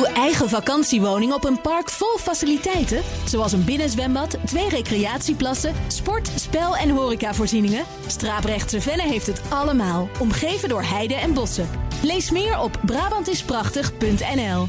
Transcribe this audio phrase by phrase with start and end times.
[0.00, 6.76] Uw eigen vakantiewoning op een park vol faciliteiten, zoals een binnenzwembad, twee recreatieplassen, sport, spel
[6.76, 7.84] en horecavoorzieningen.
[8.06, 11.68] Straaprechtse Venne heeft het allemaal, omgeven door heide en bossen.
[12.02, 14.68] Lees meer op Brabantisprachtig.nl.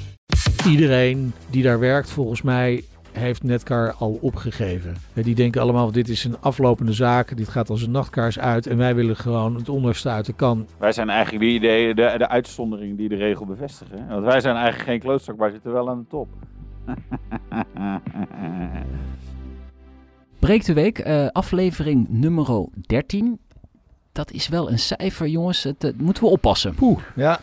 [0.68, 4.96] Iedereen die daar werkt, volgens mij, heeft Netcar al opgegeven.
[5.14, 8.78] Die denken allemaal, dit is een aflopende zaak, dit gaat als een nachtkaars uit en
[8.78, 10.68] wij willen gewoon het onderste uit de kan.
[10.78, 14.08] Wij zijn eigenlijk die, de, de, de uitzondering die de regel bevestigen.
[14.08, 16.28] Want wij zijn eigenlijk geen klootzak, maar zitten wel aan de top.
[20.40, 23.40] Breek de week, eh, aflevering nummer 13.
[24.12, 25.64] Dat is wel een cijfer, jongens.
[25.64, 26.76] Het, eh, moeten we oppassen.
[26.76, 27.40] Poeh, ja.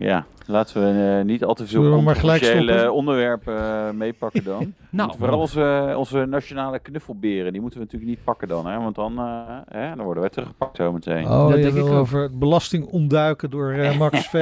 [0.00, 4.72] Ja, laten we eh, niet al te veel we onderwerpen eh, meepakken dan.
[4.92, 8.66] Nou, Vooral onze, onze nationale knuffelberen, die moeten we natuurlijk niet pakken dan.
[8.66, 8.78] Hè?
[8.78, 11.24] Want dan, eh, hè, dan worden wij teruggepakt zometeen.
[11.26, 11.90] Oh, Dat je denk ik ook.
[11.92, 14.34] over het belasting ontduiken door Max V.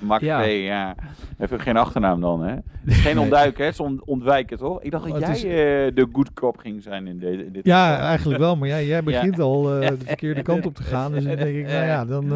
[0.00, 0.42] Max Ja.
[0.42, 0.94] V, ja.
[1.38, 2.54] Heeft ook geen achternaam dan, hè?
[2.86, 3.64] Geen ontduiken, hè?
[3.64, 4.82] Het is on- ontwijken, toch?
[4.82, 5.30] Ik dacht Oh, dat jij
[5.86, 8.06] is- de good cop ging zijn in, de, in dit ja, geval.
[8.06, 11.12] eigenlijk wel, maar ja, jij begint al eh, de verkeerde kant op te gaan.
[11.12, 12.32] Dus dan denk ik, nou ja, dan...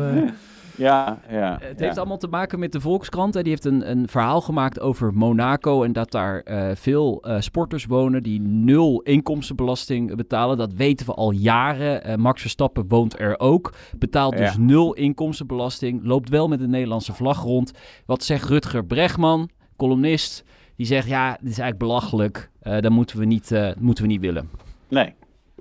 [0.79, 1.59] eh, Ja, ja.
[1.61, 1.85] Het ja.
[1.85, 3.35] heeft allemaal te maken met de Volkskrant.
[3.35, 3.41] Hè.
[3.43, 5.83] Die heeft een, een verhaal gemaakt over Monaco.
[5.83, 10.57] En dat daar eh, veel eh, sporters wonen die nul inkomstenbelasting betalen.
[10.57, 12.05] Dat weten we al jaren.
[12.05, 13.73] Eh, Max Verstappen woont er ook.
[13.99, 14.59] Betaalt dus Ja.
[14.61, 16.01] nul inkomstenbelasting.
[16.05, 17.73] Loopt wel met de Nederlandse vlag rond.
[18.07, 20.45] Wat zegt Rutger Bregman, columnist?
[20.77, 22.51] Die zegt, ja, dit is eigenlijk belachelijk.
[22.61, 24.51] Eh dat moeten we, niet, eh, moeten we niet willen.
[24.89, 25.15] Nee.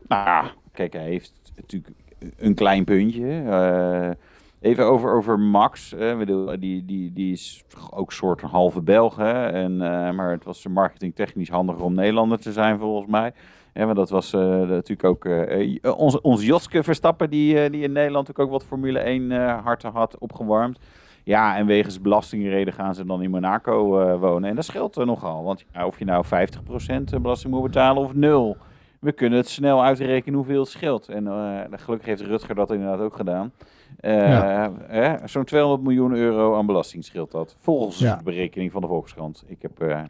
[0.07, 1.93] Nou kijk, hij heeft natuurlijk
[2.37, 4.15] een klein puntje.
[4.59, 5.95] Even over, over Max.
[5.97, 9.19] bedoel, die, die, die is ook soort een halve Belg.
[9.19, 13.33] En, eh, maar het was marketingtechnisch handiger om Nederlander te zijn, volgens mij.
[13.77, 17.91] Ja, maar dat was eh, natuurlijk ook eh, eh, onze, Joske Verstappen, die, die in
[17.91, 20.79] Nederland natuurlijk ook wat Formule 1 eh harten had opgewarmd.
[21.23, 24.49] Ja, en wegens belastingreden gaan ze dan in Monaco wonen.
[24.49, 25.43] En dat scheelt er nogal.
[25.43, 28.57] Want ja, of je nou 50% belasting moet betalen of nul.
[28.99, 31.07] We kunnen het snel uitrekenen hoeveel het scheelt.
[31.07, 31.27] En
[31.71, 33.51] gelukkig heeft Rutger dat inderdaad ook gedaan.
[33.99, 34.71] Eh, Ja.
[34.87, 37.55] eh, Zo'n 200 miljoen euro aan belasting scheelt dat.
[37.59, 38.15] Volgens Ja.
[38.15, 39.43] de berekening van de Volkskrant.
[39.47, 39.79] Ik heb...
[39.81, 40.01] eh,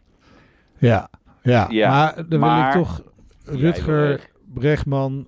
[0.78, 1.10] ja,
[1.42, 3.02] ja, Ja, maar dan wil ik toch
[3.44, 4.30] Rutger.
[4.54, 5.26] Bregman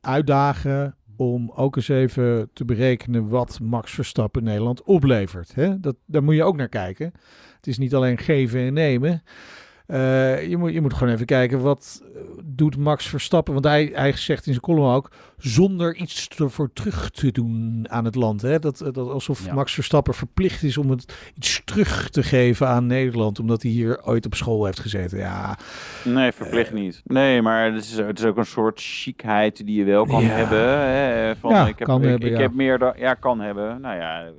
[0.00, 5.54] uitdagen om ook eens even te berekenen wat Max Verstappen Nederland oplevert.
[5.54, 5.80] Hè?
[5.80, 7.12] Dat, daar moet je ook naar kijken.
[7.56, 9.22] Het is niet alleen geven en nemen.
[9.86, 13.52] Eh, je, moet, je moet gewoon even kijken wat eh, doet Max Verstappen.
[13.52, 18.04] Want hij, hij zegt in zijn column ook zonder iets ervoor terug te doen aan
[18.04, 18.42] het land.
[18.42, 18.58] Hè?
[18.58, 19.54] Dat, dat alsof Ja.
[19.54, 23.38] Max Verstappen verplicht is om het iets terug te geven aan Nederland.
[23.38, 25.18] Omdat hij hier ooit op school heeft gezeten.
[25.18, 25.58] Ja,
[26.04, 27.00] Nee, verplicht niet.
[27.04, 30.28] Nee, maar het is, het is ook een soort chicheid die je wel kan Ja.
[30.28, 30.78] hebben.
[30.78, 31.36] Hè?
[31.36, 32.92] Van, Ja, ik heb, kan ik, hebben, ik heb meer dan...
[32.96, 33.80] Ja, kan hebben.
[33.80, 34.30] Nou ja, eh,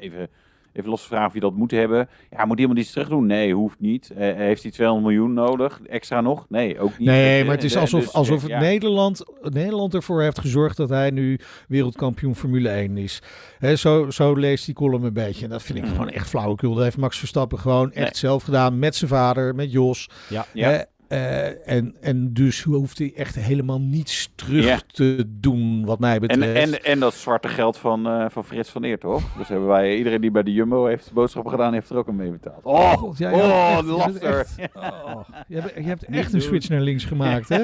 [0.00, 0.28] even,
[0.72, 2.08] even los vragen of je dat moet hebben.
[2.30, 3.26] Ja, moet iemand iets terug doen?
[3.26, 4.10] Nee, hoeft niet.
[4.10, 5.80] Eh, heeft hij 200 miljoen nodig?
[5.88, 6.46] Extra nog?
[6.48, 7.08] Nee, ook niet.
[7.08, 8.60] Nee, Eh, maar het is eh, alsof, dus, alsof eh, ja.
[8.60, 11.38] Nederland, Nederland ervoor heeft gezorgd dat hij nu
[11.68, 13.22] wereldkampioen Formule 1 is.
[13.58, 15.44] Hè, zo, zo leest die column een beetje.
[15.44, 15.92] En dat vind ik Mhm.
[15.92, 16.74] gewoon echt flauwekul.
[16.74, 18.14] Dat heeft Max Verstappen gewoon echt Nee.
[18.14, 20.08] zelf gedaan met zijn vader, met Jos.
[20.28, 20.46] Ja.
[20.52, 20.84] Ja.
[21.10, 26.20] Eh, en, en dus hoeft hij echt helemaal niets terug te doen, wat mij En,
[26.20, 26.54] betreft.
[26.74, 29.22] en, en dat zwarte geld van, eh, van Frits van Eer, toch?
[29.38, 32.16] Dus hebben wij, iedereen die bij de Jumbo heeft boodschappen gedaan, heeft er ook een
[32.16, 32.64] mee betaald.
[32.64, 34.38] Oh, God, ja, je oh, hebt echt- je laster.
[34.38, 37.62] echt- oh, je, hebt, je hebt echt een switch naar links gemaakt, hè?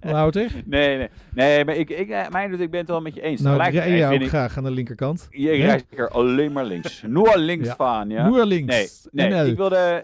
[0.12, 0.50] Wouter?
[0.64, 1.08] Nee, nee.
[1.34, 3.40] Nee, maar ik, ik, eh, mijn, ik ben het wel met je eens.
[3.40, 5.26] Nou, Tegelijkertijd rij ook ik, graag aan de linkerkant.
[5.30, 7.02] je rijdt er alleen maar links.
[7.06, 7.74] Nur links Ja.
[7.76, 8.28] van, ja?
[8.28, 9.06] Nur links.
[9.12, 9.46] Nee, nee NL.
[9.50, 10.02] ik wilde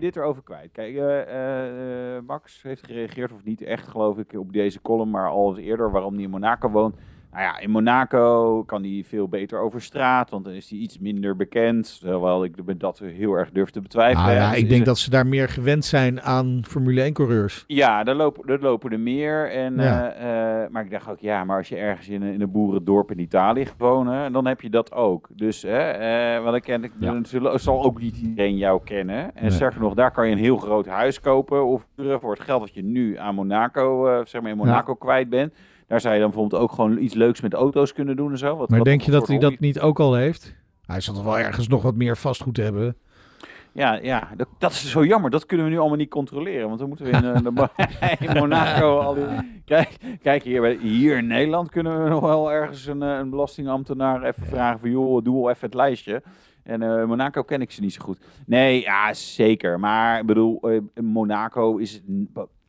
[0.00, 0.68] dit erover kwijt.
[0.72, 5.48] Kijk, eh, Max heeft gereageerd, of niet echt geloof ik, op deze column, maar al
[5.48, 6.96] eens eerder waarom hij in Monaco woont.
[7.34, 10.98] Nou ja, in Monaco kan hij veel beter over straat, want dan is hij iets
[10.98, 12.00] minder bekend.
[12.00, 14.24] Terwijl ik dat heel erg durf te betwijfelen.
[14.26, 17.64] Nou ja, Dus ik denk het- dat ze daar meer gewend zijn aan Formule 1-coureurs.
[17.66, 19.50] Ja, daar lopen, daar lopen er meer.
[19.50, 20.10] En, Ja.
[20.12, 22.50] eh, eh, maar ik dacht ook, ja, maar als je ergens in een, in een
[22.50, 25.28] boerendorp in Italië wonen, dan heb je dat ook.
[25.32, 27.12] Dus, hè, eh, want ik ken, ik, Ja.
[27.12, 29.34] dan zullen- zal ook niet iedereen jou kennen.
[29.36, 29.50] En Nee.
[29.50, 31.86] sterker nog, daar kan je een heel groot huis kopen of
[32.20, 35.54] voor het geld dat je nu aan Monaco, zeg maar in Monaco kwijt bent.
[35.86, 38.56] Daar zou je dan bijvoorbeeld ook gewoon iets leuks met auto's kunnen doen en zo.
[38.56, 40.54] Wat, Maar wat denk je dat hij dat niet ook al heeft?
[40.86, 42.96] Hij zal toch wel ergens nog wat meer vastgoed hebben.
[43.72, 45.30] Ja, ja dat, dat is zo jammer.
[45.30, 46.66] Dat kunnen we nu allemaal niet controleren.
[46.66, 47.68] Want dan moeten we in, eh, de
[48.26, 49.24] in Monaco al die...
[49.64, 53.30] Kijk, kijk hier, bij- hier in Nederland kunnen we nog wel ergens een, eh, een
[53.30, 54.90] belastingambtenaar even vragen van...
[54.90, 56.22] joh, doe wel even het lijstje.
[56.62, 58.18] En eh, Monaco ken ik ze niet zo goed.
[58.46, 59.80] Nee, ja, zeker.
[59.80, 62.02] Maar ik bedoel, Monaco is...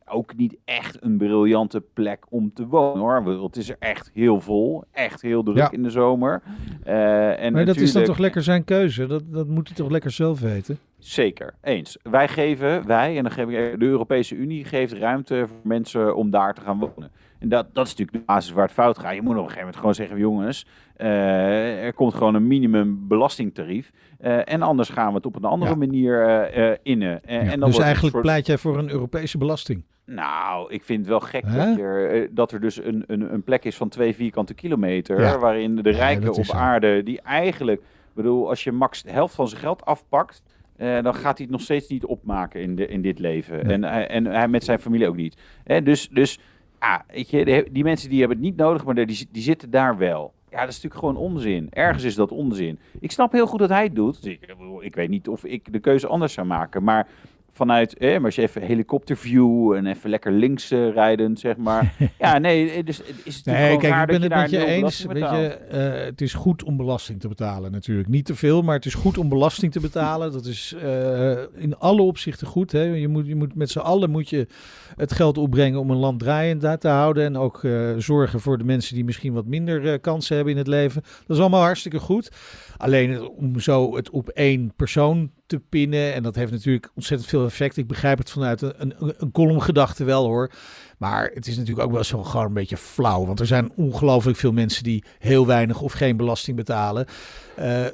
[0.09, 3.23] ook niet echt een briljante plek om te wonen hoor.
[3.23, 5.71] Want Het is er echt heel vol, echt heel druk Ja.
[5.71, 6.41] in de zomer.
[6.83, 9.05] Eh, en Maar dat is dan toch lekker zijn keuze?
[9.07, 10.77] Dat, dat moet hij toch lekker zelf weten?
[10.99, 11.97] Zeker, eens.
[12.03, 16.29] Wij geven, wij, en dan geef ik de Europese Unie geeft ruimte voor mensen om
[16.29, 17.11] daar te gaan wonen.
[17.45, 19.13] En dat, dat is natuurlijk de basis waar het fout gaat.
[19.15, 20.65] Je moet op een gegeven moment gewoon zeggen, jongens,
[20.95, 23.91] eh, er komt gewoon een minimum belastingtarief.
[24.19, 25.77] Eh, en anders gaan we het op een andere Ja.
[25.77, 27.23] manier eh, eh, innen.
[27.25, 29.83] En, Ja, en dan dus eigenlijk soort- pleit jij voor een Europese belasting.
[30.05, 33.65] Nou, ik vind het wel gek dat, eh, dat er dus een, een, een plek
[33.65, 35.19] is van twee vierkante kilometer.
[35.21, 35.37] Ja.
[35.39, 39.47] Waarin de rijken op aarde, die eigenlijk, ik bedoel, als je max de helft van
[39.47, 40.43] zijn geld afpakt.
[40.75, 43.55] eh, dan gaat hij het nog steeds niet opmaken in, de, in dit leven.
[43.65, 43.73] Nee.
[43.73, 45.37] En, hij- en hij met zijn familie ook niet.
[45.63, 46.39] Hè, dus, dus
[46.85, 49.97] ja, weet je, die, mensen die hebben het niet nodig, maar die, die zitten daar
[49.97, 50.33] wel.
[50.49, 51.67] Ja, dat is natuurlijk gewoon onzin.
[51.69, 52.79] Ergens is dat onzin.
[52.99, 54.25] Ik snap heel goed dat hij het doet.
[54.25, 56.83] Ik, ik weet niet of ik de keuze anders zou maken.
[56.83, 57.07] Maar
[57.55, 61.93] vanuit, eh, maar als je even helikopterview en even lekker links eh, rijden, zeg maar.
[62.19, 64.65] ja, nee, eh, dus het is het Nee, natuurlijk kijk, ik ben het met je
[64.65, 65.05] eens.
[65.05, 68.07] Weet je, eh, het is goed om belasting te betalen natuurlijk.
[68.07, 70.31] Niet te veel, maar het is goed om belasting te betalen.
[70.31, 72.71] Dat is eh, in alle opzichten goed.
[72.71, 72.81] Hè?
[72.81, 74.47] Je, moet, je moet met z'n allen moet je
[74.95, 77.25] het geld opbrengen om een land draaiend daar te houden.
[77.25, 80.59] En ook eh, zorgen voor de mensen die misschien wat minder eh, kansen hebben in
[80.59, 81.01] het leven.
[81.27, 82.31] Dat is allemaal hartstikke goed.
[82.77, 86.13] Alleen om zo het op één persoon te pinnen.
[86.13, 87.77] En dat heeft natuurlijk ontzettend veel effect.
[87.77, 90.51] Ik begrijp het vanuit een, een, een columngedachte wel hoor.
[90.97, 93.25] Maar het is natuurlijk ook wel zo gewoon een beetje flauw.
[93.25, 97.05] Want er zijn ongelooflijk veel mensen die heel weinig of geen belasting betalen.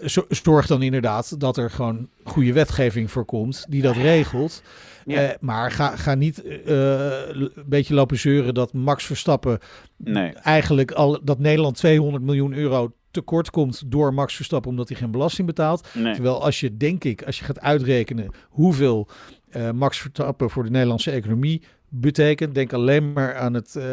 [0.05, 4.61] Zo- zorg dan inderdaad dat er gewoon goede wetgeving voor komt die dat regelt.
[5.05, 5.21] Ja.
[5.21, 9.59] Eh, maar ga, ga niet eh, een beetje lopen zeuren dat Max Verstappen
[9.97, 10.33] nee.
[10.33, 15.11] eigenlijk al dat Nederland 200 miljoen euro tekort komt door Max Verstappen omdat hij geen
[15.11, 15.87] belasting betaalt.
[15.93, 16.13] nee.
[16.13, 19.07] Terwijl als je, denk ik, als je gaat uitrekenen hoeveel
[19.49, 23.83] eh, Max Verstappen voor de Nederlandse economie betekent, denk alleen maar aan het, eh,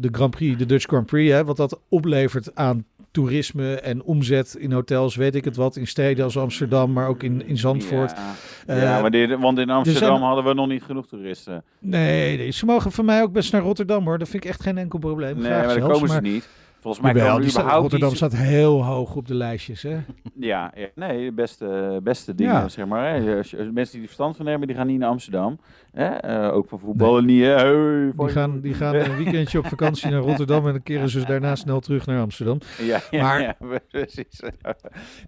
[0.00, 4.54] de Grand Prix, de Dutch Grand Prix, hè, wat dat oplevert aan toerisme en omzet
[4.58, 8.10] in hotels, weet ik het wat, in steden als Amsterdam, maar ook in, in Zandvoort.
[8.10, 8.34] Ja,
[8.66, 11.64] Eh, ja maar dit, want in Amsterdam zijn- hadden we nog niet genoeg toeristen.
[11.78, 14.18] Nee, nee, ze mogen van mij ook best naar Rotterdam hoor.
[14.18, 15.36] Dat vind ik echt geen enkel probleem.
[15.36, 16.48] Nee, Graag maar daar komen ze maar- niet.
[16.80, 19.82] Volgens mij Jawel, die er staat- Rotterdam staat heel hoog op de lijstjes.
[19.82, 19.96] Hè?
[20.34, 22.68] Ja, ja, nee, de beste, beste dingen, Ja.
[22.68, 23.14] zeg maar.
[23.14, 23.20] Hè.
[23.24, 25.58] Mensen die er verstand van hebben, die gaan niet naar Amsterdam.
[25.92, 26.06] Hè?
[26.06, 27.42] Eh, ook van voetballen niet.
[27.42, 27.48] Hè?
[27.54, 31.24] Hey, Die gaan, die gaan een weekendje op vakantie naar Rotterdam en dan keren ze
[31.24, 32.58] daarna snel terug naar Amsterdam.
[32.82, 33.56] Ja, ja, Maar- ja,
[33.90, 34.40] precies.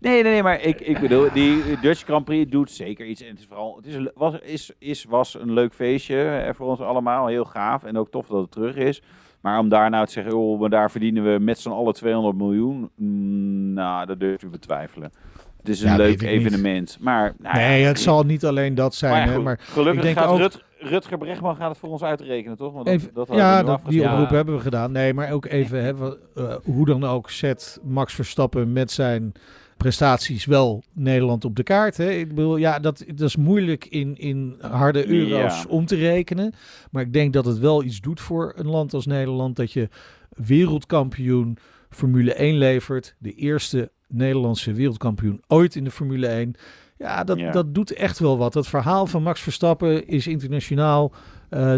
[0.00, 3.23] Nee, nee, nee, maar ik, ik bedoel, die Dutch Grand Prix doet zeker iets.
[3.23, 6.81] En het is vooral, het is, was, is, is, was een leuk feestje voor ons
[6.81, 7.26] allemaal.
[7.26, 9.03] Heel gaaf en ook tof dat het terug is.
[9.40, 12.37] Maar om daar nou te zeggen, oh, maar daar verdienen we met z'n allen 200
[12.37, 12.90] miljoen.
[12.96, 15.12] mm, nou, dat durf ik betwijfelen.
[15.56, 16.22] Het is een Ja, leuk niet.
[16.31, 16.96] evenement.
[17.00, 19.12] Maar, nou ja, nee, het zal niet alleen dat zijn.
[19.12, 21.88] Maar ja, hè, maar gelukkig ik denk gaat ook- Rut, Rutger Bregman gaat het voor
[21.88, 22.72] ons uitrekenen, toch?
[22.72, 24.34] Want even, dat hadden we ja, dat, die oproep Ja.
[24.37, 24.92] hebben we gedaan.
[24.92, 29.32] Nee, maar ook even, hè, wat, eh, hoe dan ook, zet Max Verstappen met zijn
[29.82, 31.97] prestaties wel Nederland op de kaart.
[31.97, 32.11] Hè?
[32.11, 35.69] Ik bedoel, ja, dat, dat is moeilijk in, in harde euro's Ja.
[35.69, 36.53] om te rekenen.
[36.91, 39.56] Maar ik denk dat het wel iets doet voor een land als Nederland.
[39.56, 39.88] Dat je
[40.55, 41.56] wereldkampioen
[41.91, 43.15] Formule 1 levert.
[43.19, 46.55] De eerste Nederlandse wereldkampioen ooit in de Formule 1.
[46.99, 47.50] Ja, dat, Ja.
[47.53, 48.55] dat doet echt wel wat.
[48.55, 51.12] Het verhaal van Max Verstappen is internationaal.
[51.50, 51.75] Eh,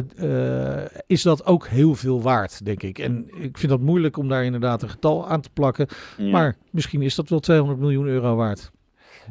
[0.81, 2.99] eh, is dat ook heel veel waard, denk ik.
[2.99, 5.87] En ik vind dat moeilijk om daar inderdaad een getal aan te plakken.
[6.17, 6.31] Ja.
[6.31, 8.71] Maar misschien is dat wel 200 miljoen euro waard.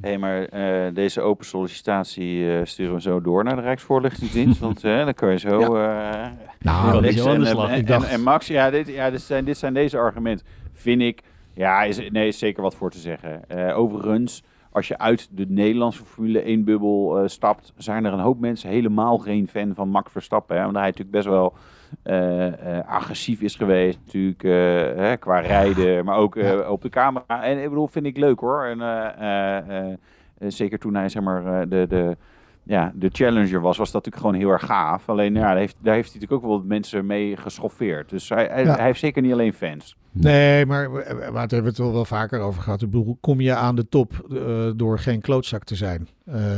[0.02, 4.60] Hé, maar eh, deze open sollicitatie eh, sturen we zo door naar de Rijksvoorlichtingsdienst.
[4.68, 5.75] want dan kun je zo...
[5.75, 6.25] eh,
[6.60, 7.70] Nou, is wel aan de en, slag.
[7.70, 10.46] en, Ik dacht- en, en Max, ja, dit, ja dit, zijn, dit zijn deze argumenten.
[10.74, 11.22] Vind ik,
[11.54, 13.50] ja, is, nee, is zeker wat voor te zeggen.
[13.50, 18.40] Eh, overigens, als je uit de Nederlandse Formule 1-bubbel eh, stapt, zijn er een hoop
[18.40, 20.56] mensen helemaal geen fan van Max Verstappen.
[20.58, 21.54] Hè, omdat hij natuurlijk best wel
[22.04, 24.42] eh, eh, agressief is geweest, natuurlijk,
[24.98, 26.36] hè, qua rijden, maar ook
[26.70, 27.44] op de camera.
[27.44, 28.63] En ik bedoel, vind ik leuk hoor.
[28.66, 30.00] En,
[30.51, 31.86] zeker toen hij, zeg maar, de...
[31.88, 32.18] de
[32.63, 35.10] ja, de challenger was, was dat natuurlijk gewoon heel erg gaaf.
[35.10, 38.10] Alleen ja, daar heeft, daar heeft hij natuurlijk ook wel mensen mee geschoffeerd.
[38.10, 38.75] Dus hij, hij, Ja.
[38.75, 39.96] hij heeft zeker niet alleen fans.
[40.12, 42.82] Nee, maar we, we- hebben we het wel, wel vaker over gehad.
[42.82, 46.08] Ik bedoel, kom je aan de top eh, door geen klootzak te zijn?
[46.25, 46.58] Eh,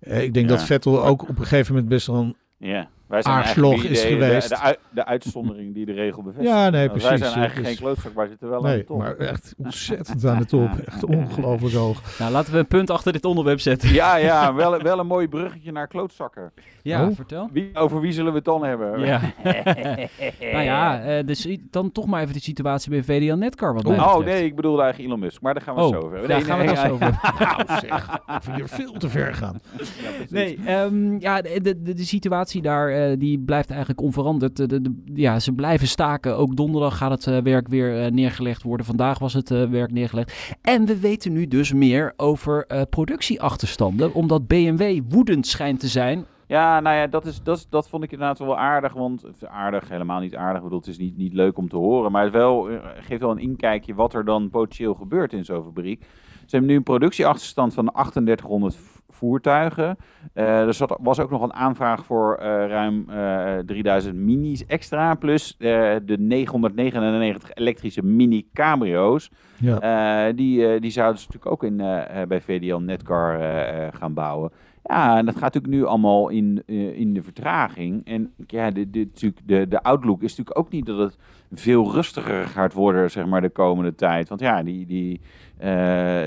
[0.00, 0.54] eh, ik denk Ja.
[0.56, 2.36] dat Vettel ook op een gegeven moment best wel een...
[2.56, 4.48] Ja, wij zijn Aarslog is geweest.
[4.48, 6.54] De, de, de uitzondering die de regel bevestigt.
[6.54, 7.08] Ja, nee, precies.
[7.08, 8.98] Wij zijn eigenlijk Dus- geen klootzak, maar zitten wel aan Nee, de top.
[8.98, 10.68] maar echt ontzettend aan de top.
[10.86, 12.00] Echt ongelooflijk hoog.
[12.18, 13.92] Nou, laten we een punt achter dit onderwerp zetten.
[13.92, 16.52] Ja, ja wel, wel een mooi bruggetje naar klootzakken.
[16.82, 17.14] Ja, Oh.
[17.14, 17.48] vertel.
[17.52, 19.00] Wie, over wie zullen we het dan hebben?
[19.00, 19.20] Ja.
[20.52, 23.90] nou ja, eh, dus dan toch maar even de situatie bij VDL Netcar wat Oh
[24.14, 24.24] betreft.
[24.38, 26.28] nee, ik bedoelde eigenlijk Elon Musk, maar daar gaan we het Oh, zo over hebben.
[26.30, 27.20] daar Nee, gaan we het zo over.
[27.66, 29.60] Nou zeg, ik vind je veel te ver gaan.
[29.76, 30.10] ja.
[30.28, 32.90] Nee, ehm, ja, de, de, de, de situatie daar.
[33.10, 34.56] Eh, die blijft eigenlijk onveranderd.
[34.56, 36.36] De, de, ja, ze blijven staken.
[36.36, 38.86] Ook donderdag gaat het eh, werk weer eh, neergelegd worden.
[38.86, 40.56] Vandaag was het werk neergelegd.
[40.62, 44.14] En we weten nu dus meer over productieachterstanden.
[44.14, 46.24] Omdat BMW woedend schijnt te zijn.
[46.46, 48.92] Ja, nou ja, dat, is, dat, dat vond ik inderdaad wel aardig.
[48.92, 50.56] Want aardig, helemaal niet aardig.
[50.56, 52.12] Ik bedoel, het is niet, niet leuk om te horen.
[52.12, 52.68] Maar het wel,
[53.00, 56.06] geeft wel een inkijkje wat er dan potentieel gebeurt in zo'n fabriek.
[56.52, 59.96] Ze hebben nu een productieachterstand van 3800 v- voertuigen.
[60.32, 65.14] Eh, er zat, was ook nog een aanvraag voor eh, ruim eh 3000 minis extra.
[65.14, 65.68] Plus eh,
[66.04, 69.30] de 999 elektrische mini cabrio's.
[69.58, 69.80] Ja.
[70.28, 73.86] Eh, die, eh, die zouden ze natuurlijk ook in, eh, eh, bij VDL Netcar eh,
[73.86, 74.50] eh, gaan bouwen.
[74.84, 78.06] Ja, en dat gaat natuurlijk nu allemaal in, eh, in de vertraging.
[78.06, 81.18] En ja, de, de, natuurlijk de, de outlook is natuurlijk ook niet dat het
[81.54, 84.28] veel rustiger gaat worden, zeg maar, de komende tijd.
[84.28, 85.20] Want ja, die, die,
[85.56, 85.68] eh,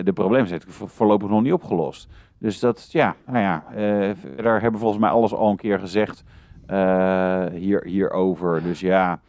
[0.03, 2.07] de problemen zijn voorlopig nog niet opgelost.
[2.37, 6.23] Dus dat, ja, nou ja, eh, verder hebben volgens mij alles al een keer gezegd
[6.67, 8.63] eh, hier, hierover.
[8.63, 9.19] Dus ja,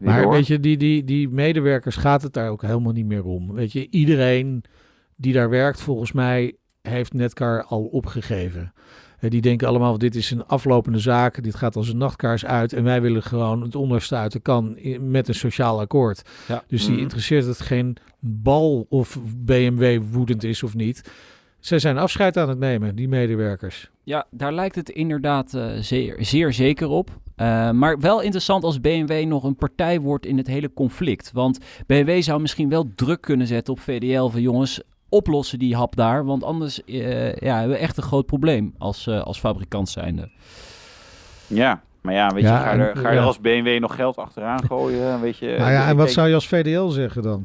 [0.00, 3.52] Maar weet je, die, die, die medewerkers gaat het daar ook helemaal niet meer om.
[3.52, 4.64] Weet je, iedereen
[5.16, 8.72] die daar werkt, volgens mij, heeft Netcar al opgegeven.
[9.18, 12.72] Eh, die denken allemaal, dit is een aflopende zaak, dit gaat als een nachtkaars uit
[12.72, 16.22] en wij willen gewoon het onderste uit de kan met een sociaal akkoord.
[16.48, 16.62] Ja.
[16.68, 17.02] Dus die Mhm.
[17.02, 21.10] interesseert het geen bal of BMW woedend is of niet.
[21.60, 23.90] Zij zijn afscheid aan het nemen, die medewerkers.
[24.02, 27.10] Ja, daar lijkt het inderdaad eh, zeer, zeer zeker op.
[27.36, 31.30] Eh, maar wel interessant als BMW nog een partij wordt in het hele conflict.
[31.32, 35.96] Want BMW zou misschien wel druk kunnen zetten op VDL van jongens, oplossen die hap
[35.96, 36.24] daar.
[36.24, 40.30] Want anders eh, ja, hebben we echt een groot probleem als, eh, als fabrikant zijnde.
[41.46, 44.16] Ja, maar ja, weet Ja, je, ga je, er, ga er als BMW nog geld
[44.16, 45.20] achteraan gooien?
[45.20, 47.44] Weet je, Nou ja, eh, en wat zou je als VDL zeggen dan?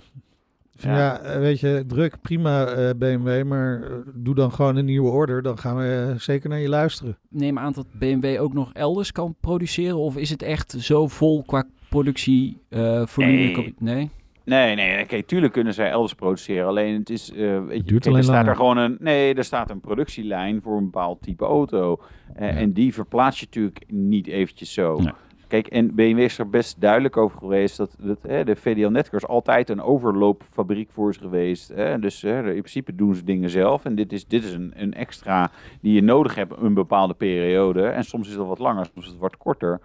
[0.75, 0.97] Van, Ja.
[1.23, 1.39] ja.
[1.39, 5.41] weet je, druk, prima eh, BMW, maar doe dan gewoon een nieuwe order.
[5.41, 7.17] Dan gaan we zeker naar je luisteren.
[7.29, 9.97] Neem aan dat BMW ook nog elders kan produceren.
[9.97, 13.33] Of is het echt zo vol qua productie eh volume?
[13.33, 13.75] Nee.
[13.79, 14.09] nee?
[14.45, 16.67] Nee, nee, kijk, tuurlijk kunnen zij elders produceren.
[16.67, 19.69] Alleen het is, eh, weet je, kijk, er staat er gewoon een, nee, er staat
[19.69, 21.99] een productielijn voor een bepaald type auto.
[22.35, 22.55] Eh, Ja.
[22.55, 24.95] En die verplaats je natuurlijk niet eventjes zo.
[24.97, 25.11] Nee.
[25.47, 29.19] Kijk, en BMW is er best duidelijk over geweest dat, dat hè, de VDL Netcar
[29.19, 31.69] is altijd een overloopfabriek voor ze geweest.
[31.75, 31.99] Hè.
[31.99, 33.85] Dus hè, in principe doen ze dingen zelf.
[33.85, 37.83] En dit is, dit is een, een extra die je nodig hebt een bepaalde periode.
[37.87, 39.79] En soms is dat wat langer, soms is het wat korter.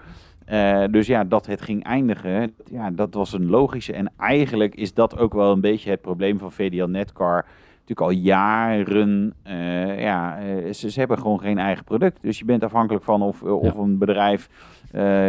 [0.46, 3.92] Eh, dus ja, dat het ging eindigen, ja, dat was een logische.
[3.92, 7.46] En eigenlijk is dat ook wel een beetje het probleem van VDL Netcar.
[7.70, 12.18] Natuurlijk al jaren, eh, ja, eh, ze, ze hebben gewoon geen eigen product.
[12.22, 14.48] Dus je bent afhankelijk van of, of een bedrijf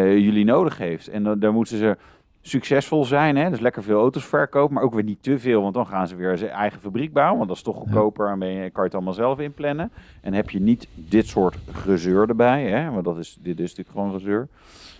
[0.04, 1.08] jullie nodig heeft.
[1.08, 1.98] En dan, dan moeten ze
[2.42, 3.50] succesvol zijn, hè?
[3.50, 6.16] dus lekker veel auto's verkopen, maar ook weer niet te veel, want dan gaan ze
[6.16, 8.90] weer zijn eigen fabriek bouwen, want dat is toch goedkoper en ben je, kan je
[8.90, 9.92] het allemaal zelf inplannen.
[10.22, 12.92] En heb je niet dit soort gezeur erbij, hè?
[12.92, 14.48] want dat is, dit is natuurlijk gewoon gezeur.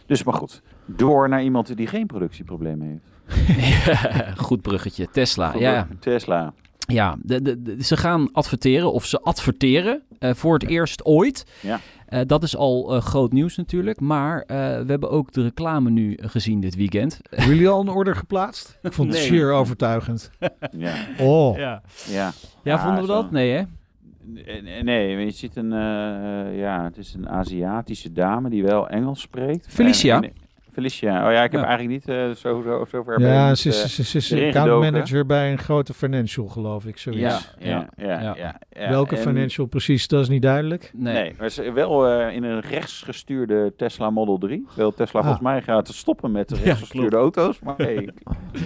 [0.08, 3.06] Dus maar goed, door naar iemand die geen productieproblemen heeft.
[4.46, 5.08] Goed bruggetje.
[5.12, 5.52] Tesla.
[5.52, 6.54] Goed, ja, Tesla.
[6.88, 11.46] Ja, de, de, de- ze gaan adverteren of ze adverteren eh, voor het eerst ooit.
[11.62, 11.80] Ja.
[12.06, 14.00] Eh, dat is al eh, groot nieuws natuurlijk.
[14.00, 17.20] Maar eh, we hebben ook de reclame nu gezien dit weekend.
[17.30, 18.78] Hebben jullie al een order geplaatst?
[18.82, 20.30] Ik vond het zeer overtuigend.
[20.72, 22.32] Ja, Oh, Ja, ja.
[22.64, 23.32] ja vonden we dat?
[23.32, 23.64] Nee hè?
[24.84, 29.22] Nee, maar je ziet een, eh, ja, het is een Aziatische dame die wel Engels
[29.22, 29.68] spreekt.
[29.70, 30.22] Felicia?
[30.22, 31.68] Eh, en- Felicia, oh ja, ik heb Ja.
[31.68, 35.52] eigenlijk niet eh, zo, zo, zover ben ik ja, ze is, eh, ze manager bij
[35.52, 36.98] een grote financial, geloof ik.
[36.98, 37.22] Zoiets.
[37.22, 38.36] ja, ja, ja, ja.
[38.38, 38.90] ja, ja.
[38.90, 40.92] Welke En- financial precies, dat is niet duidelijk.
[40.96, 41.14] Nee.
[41.14, 44.66] Nee, maar ze wel eh, in een rechtsgestuurde Tesla Model 3.
[44.68, 45.26] Terwijl Tesla Ah.
[45.26, 47.60] volgens mij gaat stoppen met de Ja, rechtsgestuurde auto's.
[47.60, 48.10] Maar hey,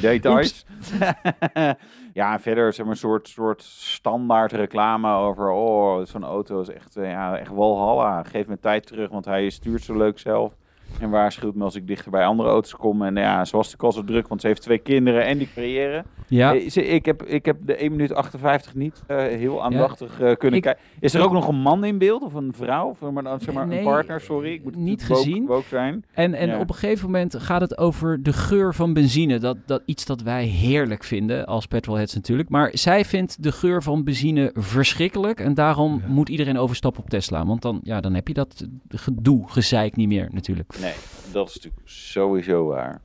[0.01, 0.65] details.
[2.13, 5.50] ja, verder zeg maar, een soort, soort standaard reclame over...
[5.50, 8.24] Oh, zo'n auto is echt, eh, ja, echt walhalla.
[8.24, 10.53] Geef me tijd terug, want hij stuurt zo leuk zelf.
[11.00, 13.01] En waarschuwt me als ik dichter bij andere auto's kom.
[13.03, 15.50] En ja, ze was natuurlijk al zo druk, want ze heeft twee kinderen en die
[15.53, 16.05] creëren.
[16.27, 20.36] Ja, Eh, ik, heb, ik heb de 1 minuut 58 niet eh, heel aandachtig eh,
[20.36, 20.81] kunnen Ik- kijken.
[21.00, 22.89] Is er ook nog een man in beeld of een vrouw?
[23.01, 24.53] Of maar, zeg maar, Nee, een partner, sorry.
[24.53, 25.45] Ik moet niet woke- gezien.
[25.45, 26.03] woke zijn.
[26.13, 26.60] en, en ja.
[26.60, 29.39] op een gegeven moment gaat het over de geur van benzine.
[29.39, 32.50] Dat, dat iets dat wij heerlijk vinden als petrolheads natuurlijk.
[32.50, 35.39] Maar zij vindt de geur van benzine verschrikkelijk.
[35.39, 36.13] En daarom Ja.
[36.13, 37.45] moet iedereen overstappen op Tesla.
[37.45, 40.74] Want dan, ja, dan heb je dat gedoe, gezeik niet meer natuurlijk.
[40.82, 40.94] Nee,
[41.32, 43.02] dat is natuurlijk sowieso waar.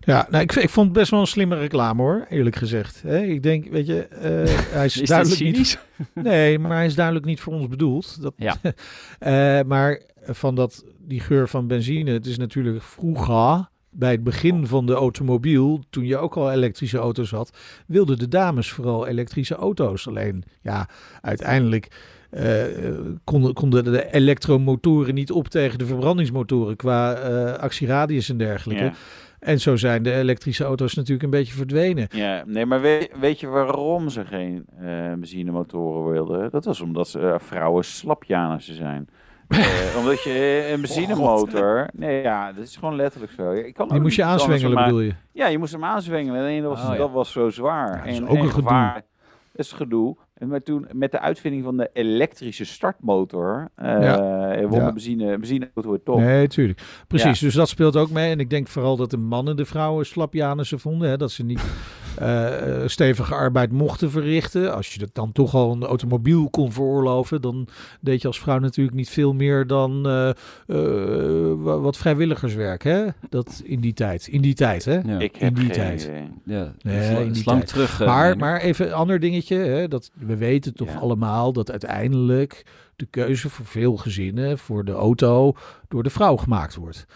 [0.00, 3.04] Ja, nou, ik, ik vond het best wel een slimme reclame hoor, eerlijk gezegd.
[3.04, 5.78] Ik denk, weet je, eh, hij is, duidelijk niet...
[6.14, 8.22] Nee, maar hij is duidelijk niet voor ons bedoeld.
[8.22, 8.56] Dat, Ja.
[9.18, 14.66] Eh, maar van dat, die geur van benzine, het is natuurlijk vroeger, bij het begin
[14.66, 17.56] van de automobiel, toen je ook al elektrische auto's had,
[17.86, 20.08] wilden de dames vooral elektrische auto's.
[20.08, 20.88] Alleen, ja,
[21.20, 21.88] uiteindelijk
[22.30, 22.62] eh,
[23.24, 28.84] konden, konden de elektromotoren niet op tegen de verbrandingsmotoren qua eh, actieradius en dergelijke.
[28.84, 28.92] Ja.
[29.38, 32.06] En zo zijn de elektrische auto's natuurlijk een beetje verdwenen.
[32.10, 36.50] Ja, nee, maar weet, weet je waarom ze geen eh benzinemotoren wilden?
[36.50, 39.08] Dat was omdat ze, vrouwen slapjanissen zijn.
[39.98, 41.88] Omdat je een benzinemotor...
[41.92, 43.50] Nee, ja, dat is gewoon letterlijk zo.
[43.52, 45.14] Ik kan Die moest je aanzwengelen, maar- bedoel je?
[45.32, 46.46] Ja, je moest hem aanzwengelen.
[46.46, 46.96] En dat was, Oh, ja.
[46.96, 47.96] dat was zo zwaar.
[47.96, 48.62] Ja, dat is en, ook en een gedoe.
[48.62, 48.94] gevaar.
[49.52, 50.16] Dat is gedoe.
[50.46, 53.68] Maar toen, met de uitvinding van de elektrische startmotor...
[53.74, 54.92] eh won Ja.
[54.92, 56.18] benzine, benzineauto top.
[56.18, 56.80] Nee, tuurlijk.
[57.08, 58.30] Precies, dus dat speelt ook mee.
[58.30, 61.08] En ik denk vooral dat de mannen de vrouwen slapjanissen vonden.
[61.08, 61.16] Hè?
[61.16, 61.62] Dat ze niet
[62.18, 64.74] eh, eh, stevige arbeid mochten verrichten.
[64.74, 67.40] Als je dat dan toch al een automobiel kon veroorloven...
[67.42, 67.68] dan
[68.00, 70.34] deed je als vrouw natuurlijk niet veel meer dan eh, eh,
[71.56, 72.82] wa- wat vrijwilligerswerk.
[72.82, 73.04] Hè?
[73.28, 74.26] Dat in die tijd.
[74.26, 74.98] In die tijd, hè?
[75.04, 76.02] Ja, Ik heb In die geen tijd.
[76.02, 76.28] idee.
[76.44, 76.72] ja.
[76.82, 77.66] Nee, in die lang tijd.
[77.68, 77.98] terug.
[78.04, 79.56] Maar, maar even een ander dingetje.
[79.56, 80.98] Hè, dat, we weten toch Ja.
[80.98, 82.64] allemaal dat uiteindelijk
[82.96, 85.52] de keuze voor veel gezinnen voor de auto
[85.88, 87.06] door de vrouw gemaakt wordt.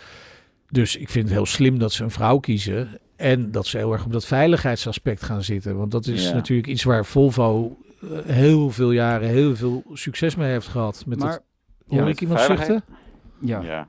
[0.70, 2.98] Dus ik vind het heel slim dat ze een vrouw kiezen.
[3.16, 5.76] En dat ze heel erg op dat veiligheidsaspect gaan zitten.
[5.76, 6.34] Want dat is Ja.
[6.34, 11.04] natuurlijk iets waar Volvo eh, heel veel jaren heel veel succes mee heeft gehad.
[11.06, 11.42] Met Maar- dat,
[11.86, 12.84] hoor ja, ik iemand zuchten?
[13.40, 13.60] ja.
[13.60, 13.66] Ja.
[13.70, 13.88] Ja?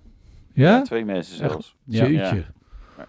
[0.53, 1.51] Ja, twee mensen Echt?
[1.51, 1.75] zelfs.
[1.83, 2.05] Ja.
[2.07, 2.45] Jeetje.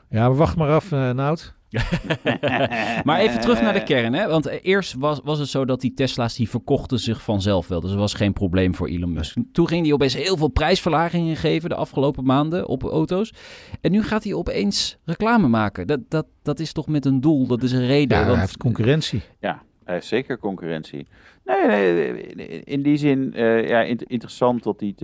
[0.09, 1.55] Ja, maar wacht maar af, eh Nout.
[3.05, 4.29] Maar even terug naar de kern, hè?
[4.29, 7.81] Want eh, eerst was, was het zo dat die Tesla's die verkochten zich vanzelf wel.
[7.81, 9.37] Dus dat was geen probleem voor Elon Musk.
[9.53, 13.33] Toen ging hij opeens heel veel prijsverlagingen geven de afgelopen maanden op auto's.
[13.81, 15.87] En nu gaat hij opeens reclame maken.
[15.87, 18.17] Dat, dat, dat is toch met een doel, dat is een reden.
[18.17, 19.23] Ja, hij want- heeft concurrentie.
[19.41, 21.07] Ja, hij heeft zeker concurrentie.
[21.45, 25.03] Nee, nee, in die zin eh, ja, int- interessant dat hij het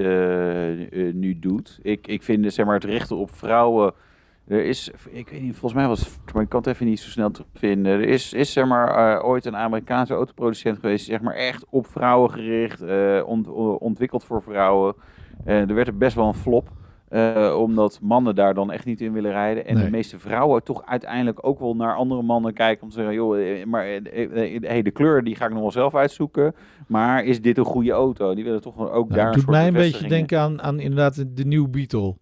[0.93, 1.79] eh, nu doet.
[1.83, 3.93] Ik, ik vind zeg maar, het richten op vrouwen.
[4.47, 7.01] Er is, ik weet niet, volgens mij was het, maar ik kan het even niet
[7.01, 7.93] zo snel terugvinden.
[7.93, 11.87] Er is, is zeg maar, eh, ooit een Amerikaanse autoproducent geweest, zeg maar echt op
[11.87, 14.95] vrouwen gericht, eh, ont- ontwikkeld voor vrouwen.
[15.45, 16.69] Eh, er werd er best wel een flop.
[17.11, 19.67] eh, omdat mannen daar dan echt niet in willen rijden.
[19.67, 19.85] En Nee.
[19.85, 22.83] de meeste vrouwen toch uiteindelijk ook wel naar andere mannen kijken.
[22.83, 26.55] Om te zeggen, joh, maar hey, de kleur die ga ik nog wel zelf uitzoeken.
[26.87, 28.35] Maar is dit een goede auto?
[28.35, 30.63] Die willen toch ook Nou, daar het een doet soort mij een beetje denken aan,
[30.63, 32.17] aan inderdaad de, de nieuwe Beetle.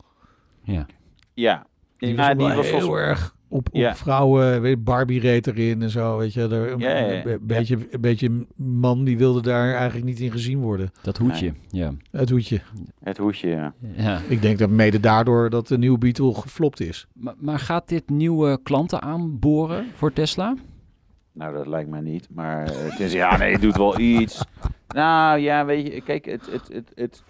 [0.63, 0.87] ja.
[1.35, 1.67] Ja.
[1.99, 3.95] Die Ja, was, ook die wel was heel erg op, op Ja.
[3.97, 4.61] vrouwen.
[4.61, 6.17] Weet, je, Barbie reed erin en zo.
[6.19, 7.25] Weet je, er, een, Ja, ja, ja.
[7.25, 10.91] een beetje, een beetje man die wilde daar eigenlijk niet in gezien worden.
[11.03, 11.93] Dat hoedje, ja.
[12.11, 12.61] Het hoedje.
[13.03, 13.75] Het hoedje, ja.
[13.97, 14.21] ja.
[14.29, 17.07] Ik denk dat mede daardoor dat de nieuwe Beetle geflopt is.
[17.13, 20.55] Maar, maar gaat dit nieuwe klanten aanboren voor Tesla?
[21.33, 22.29] Nou, dat lijkt mij niet.
[22.31, 24.45] Maar het is, ja, nee, het doet wel iets.
[24.89, 27.23] Nou, ja, weet je, kijk, het, het, het, het,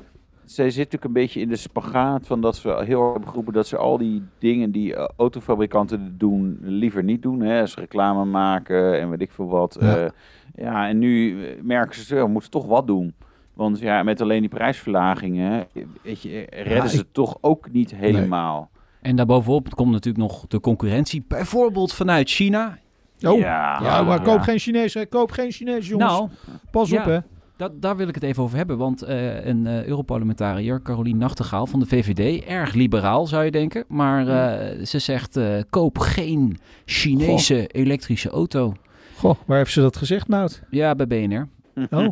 [0.51, 3.53] zij zit natuurlijk een beetje in de spagaat van dat ze heel erg hebben geroepen
[3.53, 7.41] dat ze al die dingen die eh, autofabrikanten doen, liever niet doen.
[7.41, 7.67] Hè?
[7.67, 9.77] Ze reclame maken en weet ik veel wat.
[9.81, 9.97] Ja.
[9.97, 10.11] Ja,
[10.57, 13.15] ja en nu eh, merken ze, we moeten toch wat doen.
[13.59, 17.73] Want ja, met alleen die prijsverlagingen, eh, weet je, eh, redden Ja, ze toch ook
[17.73, 18.71] niet helemaal.
[19.01, 22.79] En daarbovenop komt natuurlijk nog de concurrentie, bijvoorbeeld vanuit China.
[23.27, 24.25] Oh, Ja, ja, maar ja.
[24.25, 24.97] koop geen Chinees.
[25.09, 26.13] Koop geen Chinees, jongens.
[26.13, 26.29] Nou,
[26.71, 27.01] Pas ja.
[27.01, 27.19] op, hè.
[27.59, 31.67] Dat, daar wil ik het even over hebben, want eh, een eh Europarlementariër, Carolien Nachtegaal
[31.67, 35.39] van de VVD, erg liberaal zou je denken, maar eh, ze zegt
[35.71, 38.75] koop geen Chinese elektrische auto.
[39.17, 40.63] Goh, waar heeft ze dat gezegd, Nout?
[40.71, 41.49] Ja, bij BNR.
[41.91, 42.09] Oh,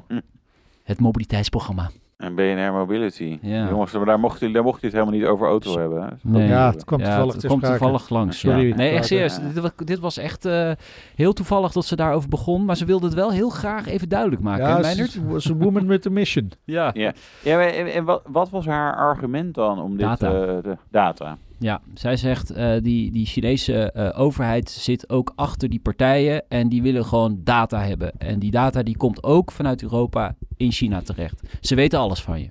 [0.82, 1.90] Het mobiliteitsprogramma.
[2.16, 3.38] En BNR Mobility.
[3.42, 3.68] Ja.
[3.68, 6.02] Jongens, maar daar mocht, u, daar mocht u het helemaal niet over auto hebben.
[6.02, 6.08] hè?
[6.22, 6.48] Nee.
[6.48, 8.38] ja, het kwam Ja, toevallig het toevallig langs.
[8.38, 8.68] Sorry.
[8.68, 8.74] ja.
[8.74, 9.36] Nee, echt serieus.
[9.36, 9.42] Ja.
[9.42, 10.70] Dit was, dit was echt eh,
[11.14, 14.42] heel toevallig dat ze daarover begon, maar ze wilde het wel heel graag even duidelijk
[14.42, 14.64] maken.
[14.66, 16.50] Ja, ze was een woman with a mission.
[16.64, 16.90] Ja.
[16.94, 20.06] Ja, ja maar en, en wat, wat was haar argument dan om dit...
[20.06, 20.30] Data.
[20.32, 21.36] eh, de, data.
[21.58, 26.68] Ja, zij zegt uh, die, die Chinese uh, overheid zit ook achter die partijen en
[26.68, 28.12] die willen gewoon data hebben.
[28.18, 31.40] En die data die komt ook vanuit Europa in China terecht.
[31.60, 32.48] Ze weten alles van je.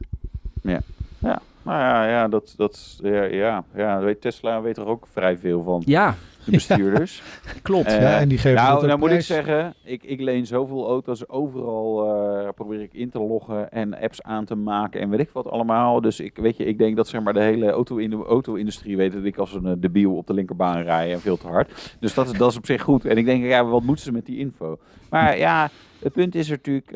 [0.61, 0.81] Ja,
[1.19, 1.41] ja.
[1.65, 5.63] Nou ja, ja, dat, dat, ja, ja, ja, weet Tesla weet er ook vrij veel
[5.63, 7.23] van, Ja, de bestuurders.
[7.61, 7.87] klopt.
[7.87, 10.87] Eh, ja, en die geven dat nou, nou moet ik zeggen, ik, ik leen zoveel
[10.87, 11.29] auto's.
[11.29, 12.03] Overal
[12.43, 15.49] eh, probeer ik in te loggen en apps aan te maken en weet ik wat
[15.49, 16.01] allemaal.
[16.01, 18.97] Dus ik, weet je, ik denk dat zeg maar, de hele auto in de auto-industrie
[18.97, 21.95] weet dat ik als een eh, debiel op de linkerbaan rij en veel te hard.
[21.99, 23.05] Dus dat, is- dat is op zich goed.
[23.05, 24.77] En ik denk, ja, wat moeten ze met die info?
[25.09, 26.91] Maar ja, het punt is er natuurlijk,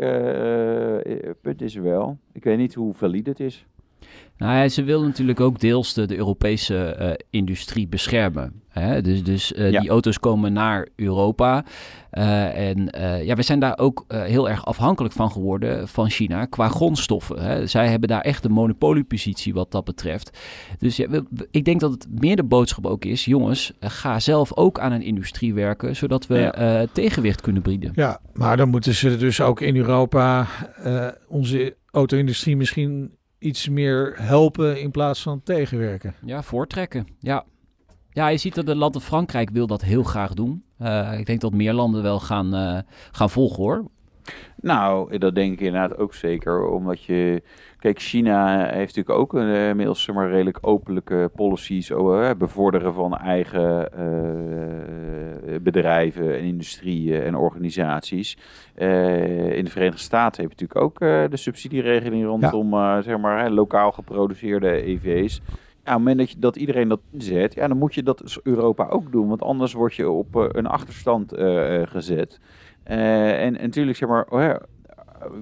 [1.27, 2.17] het punt is er wel.
[2.33, 3.65] Ik weet niet hoe valide het is.
[4.39, 8.61] Nou ja, ze wil natuurlijk ook deels de, de Europese eh, industrie beschermen.
[8.69, 9.01] Hè?
[9.01, 9.79] Dus, dus eh, Ja.
[9.79, 11.65] die auto's komen naar Europa.
[12.09, 16.09] Eh, en eh, ja, we zijn daar ook eh, heel erg afhankelijk van geworden van
[16.09, 17.41] China qua grondstoffen.
[17.43, 17.67] Hè?
[17.67, 20.37] Zij hebben daar echt een monopoliepositie wat dat betreft.
[20.77, 24.55] Dus ja, we- ik denk dat het meer de boodschap ook is, jongens, ga zelf
[24.57, 26.51] ook aan een industrie werken, zodat we Ja.
[26.53, 27.91] eh, tegenwicht kunnen bieden.
[27.95, 30.47] Ja, maar dan moeten ze dus ook in Europa
[30.83, 36.15] eh, onze auto-industrie misschien iets meer helpen in plaats van tegenwerken.
[36.25, 37.07] Ja, voortrekken.
[37.19, 37.45] Ja.
[38.09, 40.63] ja, je ziet dat het land Frankrijk wil dat heel graag doen.
[40.77, 42.79] Eh, ik denk dat meer landen wel gaan, eh,
[43.11, 43.85] gaan volgen hoor.
[44.55, 46.67] Nou, dat denk ik inderdaad ook zeker.
[46.67, 47.43] Omdat je.
[47.79, 51.89] Kijk, China heeft natuurlijk ook een, eh, inmiddels maar, redelijk openlijke policies.
[51.89, 58.37] Eh, bevorderen van eigen eh, bedrijven en industrieën en organisaties.
[58.75, 63.17] Eh, in de Verenigde Staten heb je natuurlijk ook eh, de subsidieregeling rondom eh, zeg
[63.17, 65.41] maar, lokaal geproduceerde EV's.
[65.83, 68.21] Ja, op het moment dat, je, dat iedereen dat inzet, ja, dan moet je dat
[68.21, 69.27] als Europa ook doen.
[69.27, 72.39] Want anders word je op eh, een achterstand eh, eh, gezet.
[72.83, 74.61] Eh, en, en natuurlijk, zeg maar, oh ja,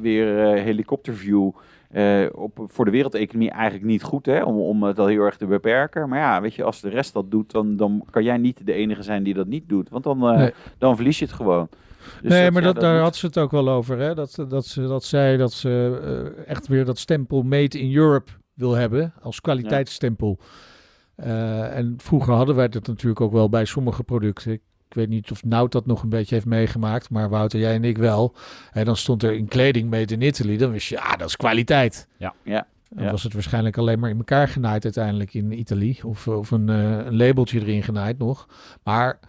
[0.02, 1.52] weer eh, helikopterview.
[1.90, 5.38] Eh, op, voor de wereldeconomie eigenlijk niet goed, hè, om, om het al heel erg
[5.38, 6.10] te beperken.
[6.10, 8.74] Maar ja, weet je, als de rest dat doet, dan, dan kan jij niet de
[8.74, 9.90] enige zijn die dat niet doet.
[9.90, 10.54] Want dan, eh, Nee.
[10.78, 11.70] dan verlies je het gewoon.
[12.22, 13.98] Dus nee, maar ja, dat, daar moet- had ze het ook wel over.
[14.00, 14.16] Hè?
[14.16, 16.00] Dat, dat ze dat zei dat ze
[16.38, 20.40] eh, echt weer dat stempel Made in Europe wil hebben als kwaliteitsstempel.
[21.16, 24.52] En vroeger hadden wij dat natuurlijk ook wel bij sommige producten.
[24.52, 24.62] Ik
[24.98, 27.98] weet niet of Nout dat nog een beetje heeft meegemaakt, maar Wouter, jij en ik
[27.98, 28.34] wel.
[28.72, 30.58] En dan stond er in kleding Made in Italy.
[30.58, 32.08] Dan wist je, ja, dat is kwaliteit.
[32.18, 32.34] Ja.
[32.44, 32.68] Ja.
[32.90, 33.12] Dan Ja.
[33.12, 35.98] was het waarschijnlijk alleen maar in elkaar genaaid uiteindelijk in Italië.
[36.04, 38.48] Of, of een, eh, een labeltje erin genaaid nog.
[38.84, 39.20] Maar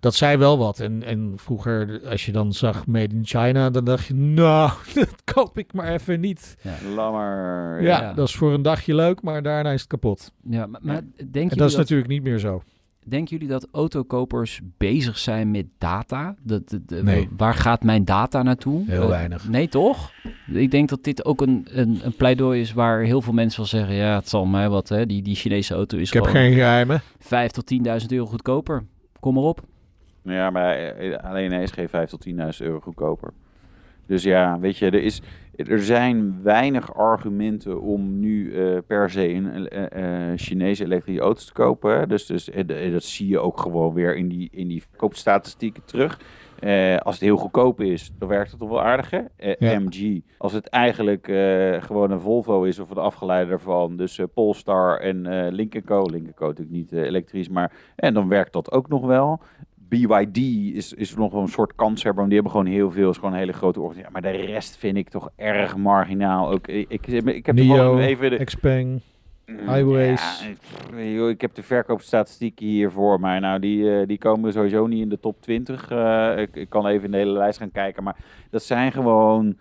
[0.00, 0.80] dat zei wel wat.
[0.80, 5.14] En, en vroeger, als je dan zag Made in China, dan dacht je, nou, dat
[5.34, 6.56] koop ik maar even niet.
[6.94, 7.82] Lammer.
[7.82, 8.12] Ja, Ja.
[8.12, 10.32] dat is voor een dagje leuk, maar daarna is het kapot.
[10.42, 12.62] Ja, maar, maar denken, En dat dat, is natuurlijk niet meer zo.
[13.04, 16.34] Denken jullie dat autokopers bezig zijn met data?
[16.42, 17.28] Dat, dat- dat- Nee.
[17.36, 18.82] Waar gaat mijn data naartoe?
[18.86, 19.48] Heel Eh, weinig.
[19.48, 20.10] Nee, toch?
[20.52, 23.68] Ik denk dat dit ook een, een, een pleidooi is waar heel veel mensen wel
[23.68, 23.94] zeggen...
[23.94, 25.06] ja, het zal mij wat, hè.
[25.06, 27.02] Die, die Chinese auto is Ik heb geen geheimen.
[27.18, 28.84] 5 tot 10.000 euro goedkoper.
[29.20, 29.60] Kom maar op.
[30.22, 33.32] Ja, maar eh, alleen hij is geen 5 tot 10.000 euro goedkoper.
[34.06, 35.22] Dus ja, weet je, er, is,
[35.56, 41.46] er zijn weinig argumenten om nu eh, per se een eh, eh, Chinese elektrische auto's
[41.46, 41.98] te kopen.
[41.98, 42.06] hè.
[42.06, 46.20] Dus, dus dat zie je ook gewoon weer in die, in die verkoopstatistieken terug.
[47.02, 49.20] Als het heel goedkoop is, dan werkt het toch wel aardig, hè?
[49.58, 49.78] Ja.
[49.78, 50.20] MG.
[50.38, 51.26] Als het eigenlijk
[51.84, 56.02] gewoon een Volvo is of een afgeleide daarvan, dus Polestar en Link Co.
[56.10, 59.40] Link Co natuurlijk niet elektrisch, maar en dan werkt dat ook nog wel.
[60.06, 60.36] BYD
[60.76, 63.32] is, is nog wel een soort kanshebber, want die hebben gewoon heel veel, is gewoon
[63.32, 64.12] een hele grote organisatie.
[64.20, 66.50] Maar de rest vind ik toch erg marginaal.
[66.50, 69.00] Ook, ik, ik, ik heb Nio, toevallig even de, Xpeng.
[69.46, 70.40] Mm, Highways.
[70.42, 73.38] Ja, ik- joh, ik heb de verkoopstatistieken hier voor mij.
[73.38, 75.90] Nou, die, eh, die komen sowieso niet in de top 20.
[75.90, 78.02] Eh, ik, ik kan even in de hele lijst gaan kijken.
[78.02, 78.16] Maar
[78.50, 79.56] dat zijn gewoon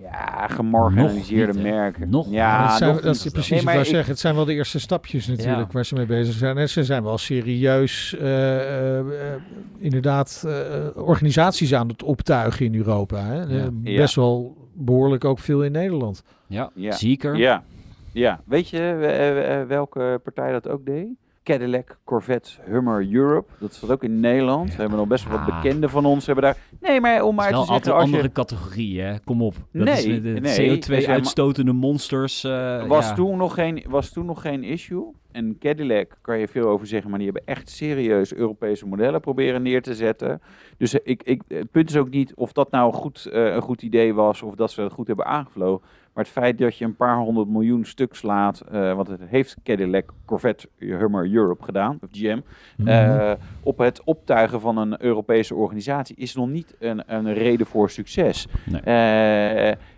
[0.00, 1.70] ja, gemarginaliseerde Nog niet, hè?
[1.78, 2.10] merken.
[2.10, 3.24] Nog ja, dat zijn, nog dat niet.
[3.24, 4.10] is precies Nee, wat maar ik zeggen.
[4.10, 5.72] Het zijn wel de eerste stapjes natuurlijk Ja.
[5.72, 6.58] waar ze mee bezig zijn.
[6.58, 9.06] En ze zijn wel serieus eh, eh, eh,
[9.78, 10.52] inderdaad eh,
[10.94, 13.20] organisaties aan het optuigen in Europa.
[13.24, 13.42] Hè?
[13.42, 13.70] Ja.
[13.72, 16.22] Best wel behoorlijk ook veel in Nederland.
[16.46, 16.92] Ja, Ja.
[16.92, 17.36] zeker.
[17.36, 17.62] Ja,
[18.12, 18.40] ja.
[18.44, 21.06] weet je welke partij dat ook deed?
[21.46, 23.50] Cadillac, Corvette, Hummer Europe.
[23.60, 24.70] Dat is dat ook in Nederland.
[24.74, 26.56] We hebben nog best wel wat bekenden van ons hebben daar.
[26.80, 29.20] Nee, maar om maar te zeggen, altijd een als je andere categorie, hè?
[29.20, 29.54] Kom op.
[29.72, 32.44] Dat Nee, de nee, CO2-uitstotende monsters.
[32.44, 33.14] eh, was, ja.
[33.14, 35.12] toen nog geen, was toen nog geen issue.
[35.32, 39.62] En Cadillac kan je veel over zeggen, maar die hebben echt serieus Europese modellen proberen
[39.62, 40.40] neer te zetten.
[40.78, 43.62] Dus eh, ik, ik, het punt is ook niet of dat nou goed, eh, een
[43.62, 45.86] goed idee was of dat ze het goed hebben aangevlogen.
[46.16, 49.56] Maar het feit dat je een paar honderd miljoen stuk slaat, eh want het heeft
[49.62, 52.40] Cadillac, Corvette, Hummer Europe gedaan, of GM,
[52.76, 52.88] Mhm.
[52.88, 57.90] eh, op het optuigen van een Europese organisatie is nog niet een, een reden voor
[57.90, 58.46] succes.
[58.64, 58.80] Nee.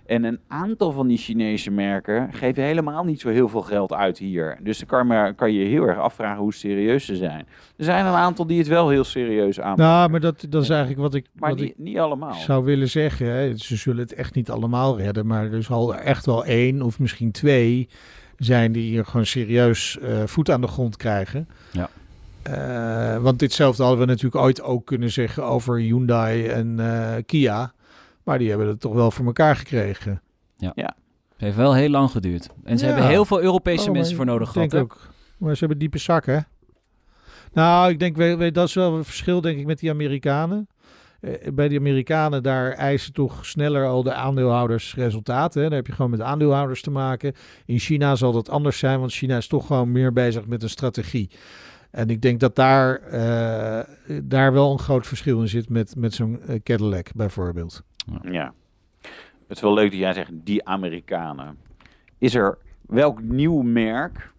[0.09, 4.19] En een aantal van die Chinese merken geven helemaal niet zo heel veel geld uit
[4.19, 4.59] hier.
[4.63, 7.47] Dus dan kan, maar, kan je heel erg afvragen hoe serieus ze zijn.
[7.77, 9.85] Er zijn een aantal die het wel heel serieus aanpakken.
[9.85, 12.35] nou, maar dat, dat is eigenlijk wat ik, maar wat ik niet, niet allemaal.
[12.35, 13.27] zou willen zeggen.
[13.27, 13.57] Hè.
[13.57, 16.99] Ze zullen het echt niet allemaal redden, maar er zal er echt wel één of
[16.99, 17.89] misschien twee
[18.37, 21.49] zijn die hier gewoon serieus eh, voet aan de grond krijgen.
[21.73, 21.89] Ja.
[22.43, 27.73] Eh, want ditzelfde hadden we natuurlijk ooit ook kunnen zeggen over Hyundai en eh, Kia.
[28.29, 30.23] Maar die hebben het toch wel voor elkaar gekregen.
[30.59, 32.49] Het heeft wel heel lang geduurd.
[32.65, 32.91] En ze Ja.
[32.93, 34.71] hebben heel veel Europese Oh, mensen voor nodig ik gehad.
[34.71, 35.09] denk ook.
[35.39, 36.47] Maar ze hebben diepe zakken.
[37.53, 40.69] Nou, ik denk, weet, weet, dat is wel een verschil denk ik met die Amerikanen.
[41.21, 45.63] eh, bij de Amerikanen, daar eisen toch sneller al de aandeelhouders resultaten.
[45.63, 45.69] Hè?
[45.69, 47.33] Daar heb je gewoon met aandeelhouders te maken.
[47.67, 50.69] In China zal dat anders zijn, want China is toch gewoon meer bezig met een
[50.69, 51.31] strategie.
[51.91, 53.85] En ik denk dat daar, eh,
[54.23, 57.83] daar wel een groot verschil in zit met, met zo'n eh, Cadillac bijvoorbeeld.
[58.23, 58.53] Ja.
[59.49, 61.59] Het is wel leuk dat jij zegt, die Amerikanen.
[62.19, 64.33] Is er welk nieuw merk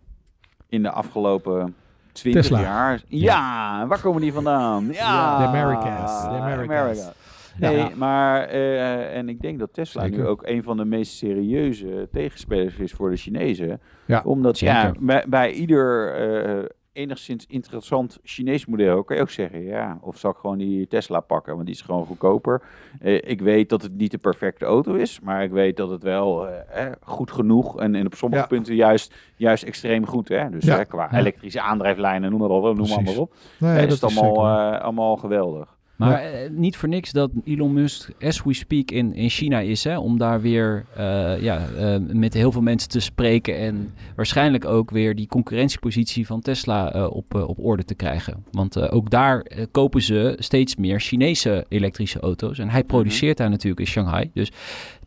[0.67, 1.75] in de afgelopen
[2.11, 2.61] 20 Tesla.
[2.61, 3.01] jaar?
[3.07, 4.87] Ja, waar komen die vandaan?
[4.91, 7.11] Ja, De Americas, de Americas.
[7.57, 7.89] Nee, Ja.
[7.95, 10.17] maar eh, en ik denk dat Tesla Zeker.
[10.17, 13.81] nu ook een van de meest serieuze tegenspelers is voor de Chinezen.
[14.05, 16.65] Ja, Omdat ja, bij, bij ieder eh,
[16.99, 21.19] enigszins interessant Chinees model kan je ook zeggen, ja, of zal ik gewoon die Tesla
[21.19, 22.61] pakken, want die is gewoon goedkoper.
[22.99, 26.03] Eh, ik weet dat het niet de perfecte auto is, maar ik weet dat het
[26.03, 28.47] wel eh, eh, goed genoeg en, en op sommige Ja.
[28.47, 30.27] punten juist, juist extreem goed.
[30.27, 30.49] Hè?
[30.49, 30.83] Dus Ja.
[30.83, 33.33] qua elektrische aandrijflijnen, noem maar op, noem maar, op.
[33.59, 35.77] Nee, dat is het is allemaal, allemaal geweldig.
[35.99, 39.83] Maar eh, niet voor niks dat Elon Musk, as we speak, in, in China is.
[39.83, 43.57] Hè, om daar weer eh, ja, eh, met heel veel mensen te spreken.
[43.57, 48.43] En waarschijnlijk ook weer die concurrentiepositie van Tesla op, op orde te krijgen.
[48.51, 52.59] Want ook daar kopen ze steeds meer Chinese elektrische auto's.
[52.59, 54.29] En hij produceert daar natuurlijk in Shanghai.
[54.33, 54.51] Dus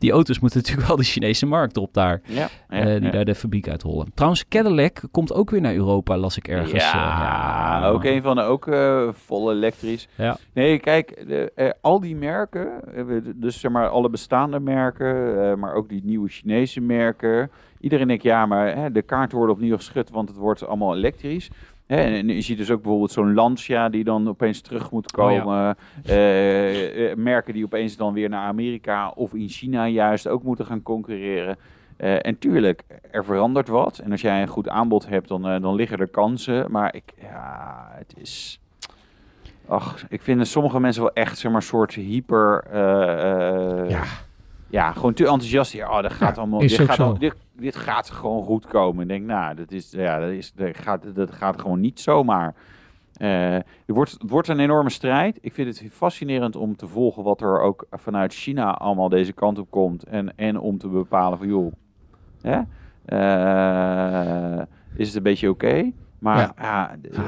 [0.03, 2.21] die auto's moeten natuurlijk wel de Chinese markt op daar.
[2.23, 3.09] Ja, ja, eh, die ja.
[3.09, 4.11] daar de fabriek uitrollen.
[4.13, 6.83] Trouwens, Cadillac komt ook weer naar Europa, las ik ergens.
[6.83, 10.07] Ja, eh, ook een van de ook eh, vol elektrisch.
[10.15, 10.37] Ja.
[10.53, 12.67] Nee, kijk, de, al die merken,
[13.35, 17.51] dus zeg maar alle bestaande merken, maar ook die nieuwe Chinese merken.
[17.79, 21.49] Iedereen denkt ja, maar hè, de kaart wordt opnieuw geschud, want het wordt allemaal elektrisch.
[21.93, 25.31] Hè, en je ziet dus ook bijvoorbeeld zo'n Lancia die dan opeens terug moet Oh
[25.31, 25.39] ja.
[25.39, 25.75] komen.
[26.05, 30.65] Eh, eh, merken die opeens dan weer naar Amerika of in China juist ook moeten
[30.65, 31.57] gaan concurreren.
[31.97, 33.97] Eh, en tuurlijk, er verandert wat.
[33.97, 36.71] En als jij een goed aanbod hebt, dan, eh, dan liggen er kansen.
[36.71, 38.59] Maar ik, ja, het is...
[39.67, 42.63] Ach, ik vind sommige mensen wel echt, zeg maar, een soort hyper...
[42.71, 44.03] eh, eh, Ja.
[44.73, 45.73] Ja, gewoon te enthousiast.
[45.73, 46.59] Ja, oh, dat gaat Ja, allemaal.
[46.59, 49.01] Dit gaat, al- dit, dit gaat gewoon goed komen.
[49.01, 52.55] Ik denk, nou, dat is, ja, dat is, dat gaat, dat gaat gewoon niet zomaar.
[53.13, 55.37] Eh, er wordt, het wordt een enorme strijd.
[55.41, 59.59] Ik vind het fascinerend om te volgen wat er ook vanuit China allemaal deze kant
[59.59, 60.03] op komt.
[60.03, 61.71] En, en om te bepalen van, joh,
[62.41, 62.59] hè?
[63.05, 64.61] Eh,
[64.95, 65.91] is het een beetje oké?
[66.19, 66.95] Maar Ja.
[67.01, 67.23] eh,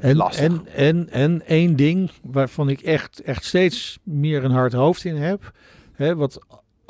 [0.00, 0.44] En, lastig.
[0.44, 5.16] en, en, en één ding waarvan ik echt, echt steeds meer een hard hoofd in
[5.16, 5.52] heb.
[5.92, 6.40] Hè, wat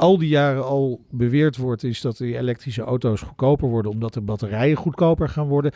[0.01, 3.91] al die jaren al beweerd wordt, is dat die elektrische auto's goedkoper worden.
[3.91, 5.73] Omdat de batterijen goedkoper gaan worden.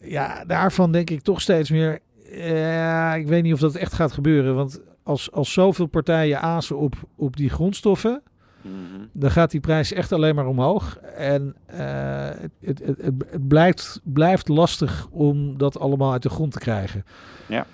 [0.00, 1.98] Ja, daarvan denk ik toch steeds meer.
[2.32, 4.54] Ja, ik weet niet of dat echt gaat gebeuren.
[4.54, 8.22] Want als, als zoveel partijen azen op, op die grondstoffen.
[8.62, 9.06] Mhm.
[9.12, 10.96] dan gaat die prijs echt alleen maar omhoog.
[11.16, 11.78] En eh,
[12.24, 16.58] het, het, het, het, het blijft, blijft lastig om dat allemaal uit de grond te
[16.58, 17.04] krijgen.
[17.46, 17.66] Ja.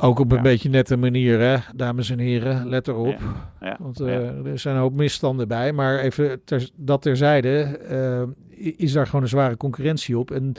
[0.00, 0.42] Ook op een Ja.
[0.42, 2.68] beetje nette manier, hè, dames en heren.
[2.68, 3.18] Let erop.
[3.60, 5.72] Ja, Want eh, er zijn een hoop misstanden bij.
[5.72, 7.78] Maar even ter, dat terzijde,
[8.60, 10.30] i- is daar gewoon een zware concurrentie op.
[10.30, 10.52] En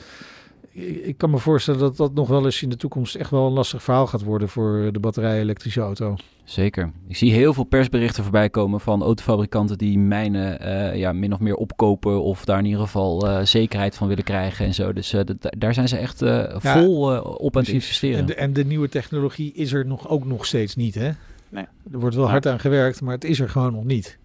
[0.72, 3.46] ik ik kan me voorstellen dat dat nog wel eens in de toekomst echt wel
[3.48, 6.16] een lastig verhaal gaat worden voor de batterij-elektrische auto.
[6.44, 6.92] Zeker.
[7.08, 11.40] Ik zie heel veel persberichten voorbij komen van autofabrikanten die mijnen eh, ja, min of
[11.40, 14.94] meer opkopen of daar in ieder geval eh, zekerheid van willen krijgen en zo.
[14.94, 15.22] Dus eh,
[15.58, 18.20] daar zijn ze echt eh, Ja, vol op aan het investeren.
[18.20, 21.12] En de, en de nieuwe technologie is er nog, ook nog steeds niet, hè?
[21.50, 21.66] Nee.
[21.92, 22.34] Er wordt wel Nee.
[22.34, 24.18] hard aan gewerkt, maar het is er gewoon nog niet.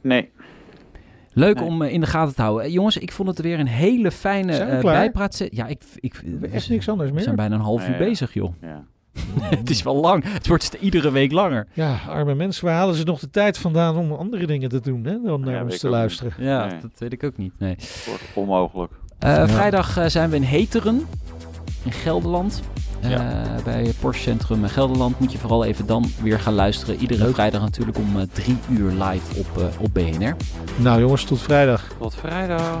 [0.00, 0.30] Nee,
[1.34, 1.64] Leuk Nee.
[1.68, 2.64] om eh, in de gaten te houden.
[2.66, 5.46] Eh, jongens, ik vond het weer een hele fijne we eh, bijpraat.
[5.50, 7.24] Ja, ik, ik, We hebben echt niks anders we meer.
[7.24, 8.52] zijn bijna een half uur bezig, joh.
[8.62, 8.84] ja.
[9.40, 10.24] het is wel lang.
[10.32, 11.66] Het wordt st- iedere week langer.
[11.72, 15.04] Ja, arme mensen, waar halen ze nog de tijd vandaan om andere dingen te doen,
[15.04, 15.16] hè?
[15.24, 16.32] Dan naar Ja, ons te luisteren.
[16.38, 16.80] Ja, Nee.
[16.80, 17.52] dat weet ik ook niet.
[17.58, 17.70] Nee.
[17.78, 18.92] Het wordt onmogelijk.
[19.18, 19.48] Eh, Ja.
[19.48, 21.06] Vrijdag zijn we in Heteren,
[21.84, 22.62] in Gelderland.
[23.04, 23.44] Eh, Ja.
[23.64, 26.96] Bij het Porsche Centrum Gelderland moet je vooral even dan weer gaan luisteren.
[26.96, 27.34] Iedere Leuk.
[27.34, 30.36] vrijdag natuurlijk om eh, drie uur live op, eh, op BNR.
[30.76, 31.84] Nou jongens, tot vrijdag.
[31.98, 32.80] Tot vrijdag.